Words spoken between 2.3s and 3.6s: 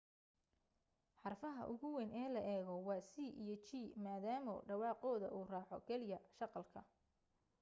la eego waa c iyo